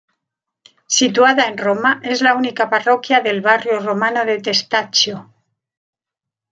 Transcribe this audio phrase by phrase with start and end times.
[0.99, 5.25] Situada en Roma, es la única parroquia del barrio romano de Testaccio.